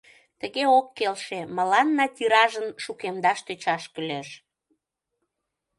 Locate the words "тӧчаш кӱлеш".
3.45-4.29